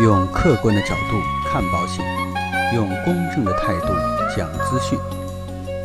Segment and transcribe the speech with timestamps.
[0.00, 2.02] 用客观的角度看保险，
[2.74, 3.88] 用公正的态度
[4.34, 4.98] 讲资讯。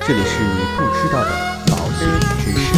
[0.07, 1.32] 这里是你不知道的
[1.67, 2.08] 保险
[2.40, 2.74] 知识。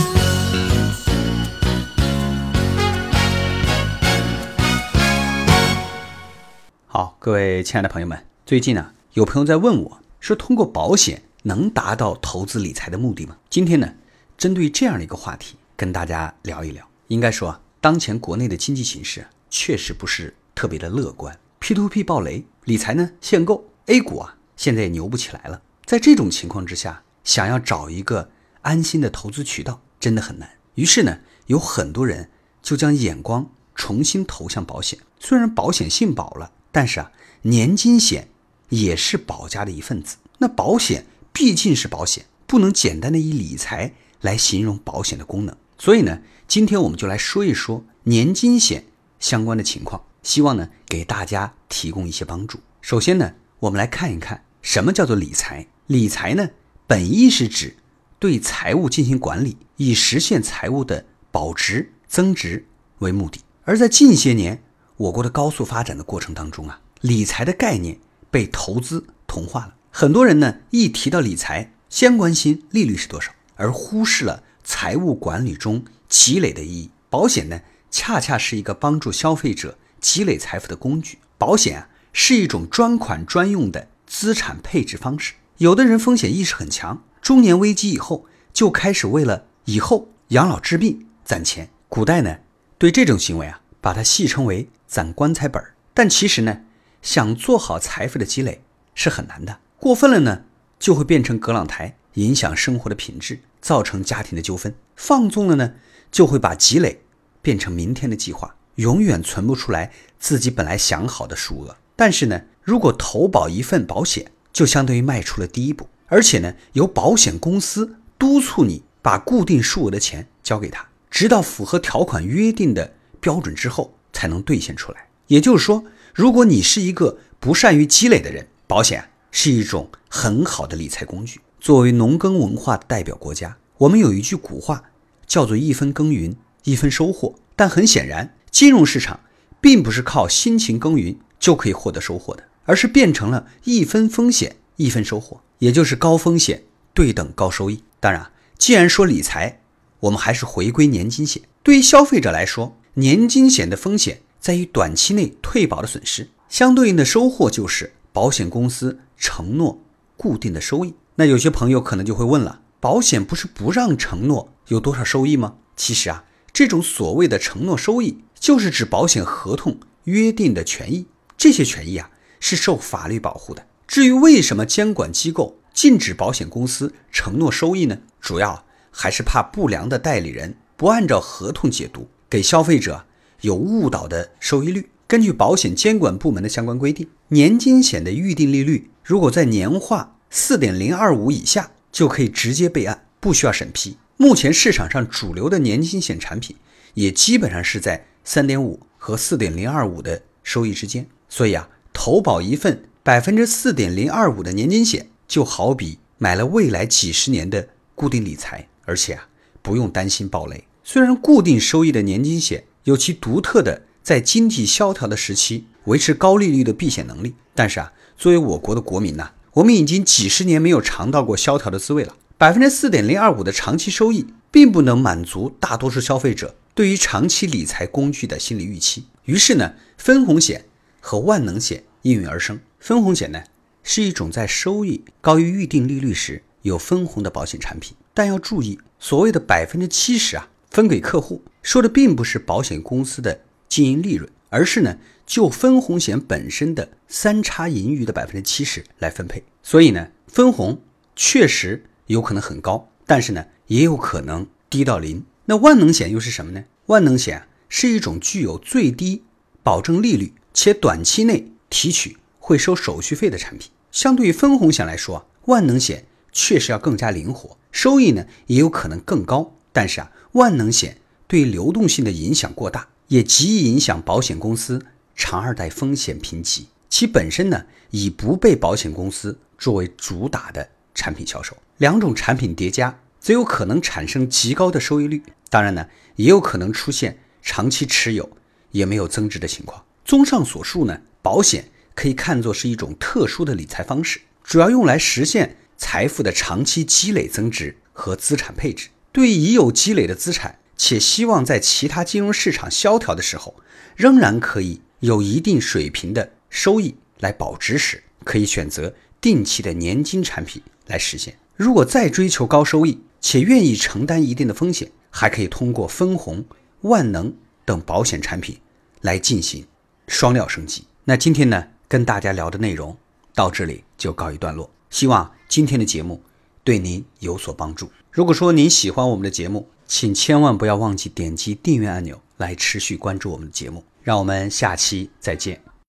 [6.88, 13.38] 好，各位亲爱的朋友们，最近呢，有朋友在问我，说通过保险能达到投资理财的目的吗？
[13.48, 13.94] 今天呢，
[14.40, 16.84] 针对这样的一个话题，跟大家聊一聊。
[17.10, 25.62] 应该说，当前国内的经济形势确实不是特别的乐观，P2P 暴雷，理财呢限购，A 股啊现在也牛不起来了。
[25.86, 28.32] 在这种情况之下，想要找一个
[28.64, 30.50] 安心的投资渠道真的很难。
[30.74, 32.32] 于是呢，有很多人
[32.64, 34.98] 就将眼光重新投向保险。
[35.20, 37.12] 虽然保险姓保了，但是啊，
[37.44, 38.28] 年金险
[38.70, 40.18] 也是保家的一份子。
[40.40, 45.56] 那保险毕竟是保险，不能简单的以理财来形容保险的功能。
[45.78, 48.86] 所以呢，今天我们就来说一说年金险
[49.20, 52.60] 相关的情况，希望呢给大家提供一些帮助。
[52.82, 55.68] 首先呢，我们来看一看什么叫做理财。
[55.86, 56.50] 理财呢，
[56.86, 57.78] 本意是指
[58.20, 62.66] 对财务进行管理，以实现财务的保值增值
[62.98, 63.40] 为目的。
[63.64, 64.62] 而在近些年
[64.98, 67.98] 我国的高速发展的过程当中啊，理财的概念
[68.30, 69.76] 被投资同化了。
[69.90, 74.44] 很多人呢，一提到理财，先关心利率是多少，而忽视了。
[74.66, 81.20] 财务管理中积累的意义，保险呢，恰恰是一个帮助消费者积累财富的工具。
[81.38, 85.34] 保险啊，是一种专款专用的资产配置方式。
[85.58, 91.70] 有的人风险意识很强，中年危机以后就开始为了以后养老治病攒钱。
[91.90, 92.38] 古代呢，
[92.78, 95.76] 对这种行为啊，把它戏称为攒棺材本儿。
[95.94, 96.62] 但其实呢，
[97.02, 98.62] 想做好财富的积累
[98.96, 99.60] 是很难的。
[99.78, 100.44] 过分了呢，
[100.80, 101.98] 就会变成葛朗台。
[102.14, 105.74] 影响生活的品质，造成家庭的纠纷；放纵了呢，
[106.10, 107.02] 就会把积累
[107.44, 111.76] 变成明天的计划，永远存不出来自己本来想好的数额。
[111.96, 125.08] 但是呢，如果投保一份保险，就相当于迈出了第一步，而且呢，由保险公司督促你把固定数额的钱交给他，直到符合条款约定的标准之后才能兑现出来。
[125.28, 131.42] 也就是说，如果你是一个不善于积累的人，保险是一种很好的理财工具。
[131.60, 134.84] 作为农耕文化的代表国家，我们有一句古话，
[135.26, 137.36] 叫做“一分耕耘一分收获”。
[137.58, 139.20] 但很显然，金融市场
[139.62, 146.64] 并不是靠辛勤耕耘就可以获得收获的，而是变成了一分风险一分收获，也就是高风险
[146.94, 147.84] 对等高收益。
[148.00, 149.62] 当然，既然说理财，
[150.02, 151.44] 我们还是回归年金险。
[151.64, 159.82] 对于消费者来说，年金险的风险在于短期内退保的损失，相对应的收获就是保险公司承诺
[160.16, 160.94] 固定的收益。
[161.16, 165.56] 那有些朋友可能就会问了：保险不是不让承诺有多少收益吗？
[165.76, 172.10] 其实啊，这种所谓的承诺收益，就是指保险合同约定的权益，这些权益啊
[172.40, 173.66] 是受法律保护的。
[173.88, 177.98] 至于为什么监管机构禁止保险公司承诺收益呢？
[178.20, 183.06] 主要还是怕不良的代理人不按照合同解读，给消费者
[183.42, 184.90] 有误导的收益率。
[185.08, 190.14] 根据保险监管部门的相关规定，年金险的预定利率如果在年化。
[190.30, 193.96] 四点零二五以下就可以直接备案，不需要审批。
[194.20, 196.56] 目前市场上主流的年金险产品
[196.96, 201.08] 也基本上是在三点五和四点零二五的收益之间。
[201.30, 209.28] 所以啊，投保一份百分之四点零二五的年金险，就好比买了未来几十年的固定理财，而且啊，
[209.62, 210.64] 不用担心暴雷。
[210.84, 219.34] 虽然固定收益的年金险有其独特的在经济萧条的时期维持高利率的避险能力，但是啊，作为我国的国民呐。
[219.54, 222.16] 我们已经几十年没有尝到过萧条的滋味了。
[222.40, 229.06] 百分之四点零二五的长期收益，并不能满足大多数消费者对于长期理财工具的心理预期。
[229.24, 230.66] 于是呢，分红险
[231.00, 232.60] 和万能险应运而生。
[232.80, 233.42] 分红险呢，
[233.82, 237.98] 是一种在收益高于预定利率时有分红的保险产品。
[238.14, 244.30] 但要注意，所谓的百分之七十啊，分给客户，说的并不是保险公司的经营利润。
[244.50, 249.44] 而是呢，就分红险本身的三差盈余的百分之七十来分配。
[249.64, 250.80] 所以呢，分红
[251.16, 255.24] 确实有可能很高，但是呢，也有可能低到零。
[255.46, 256.66] 那万能险又是什么呢？
[256.88, 259.24] 万能险是一种具有最低
[259.64, 263.72] 保证利率且短期内提取会收手续费的产品。
[263.92, 269.54] 相对于分红险来说，万能险确实要更加灵活，收益呢也有可能更高。
[269.72, 272.90] 但是啊，万能险对流动性的影响过大。
[273.08, 281.56] 也极易影响保险公司长二代风险评级，其本身呢已不被保险公司作为主打的产品销售。
[281.78, 285.24] 两种产品叠加，则有可能产生极高的收益率。
[285.50, 288.38] 当然呢，也有可能出现长期持有
[288.72, 289.84] 也没有增值的情况。
[290.04, 298.90] 综上所述呢，保险可以看作是一种特殊的理财方式，主要用来实现财富的长期积累增值和资产配置。
[299.12, 303.56] 对已有积累的资产，且希望在其他金融市场萧条的时候，
[303.96, 311.38] 仍然可以有一定水平的收益来保值时，可以选择定期的年金产品来实现。
[311.58, 316.46] 如果再追求高收益，且愿意承担一定的风险，还可以通过分红、
[316.82, 317.34] 万能
[317.66, 318.56] 等保险产品
[319.02, 319.66] 来进行
[320.08, 320.86] 双料升级。
[321.04, 322.96] 那今天呢，跟大家聊的内容
[323.34, 324.70] 到这里就告一段落。
[324.92, 326.22] 希望今天的节目
[326.64, 327.90] 对您有所帮助。
[328.12, 333.84] 如果说您喜欢我们的节目，请千万不要忘记点击订阅按钮来持续关注我们的节目。
[334.04, 335.67] 让我们下期再见。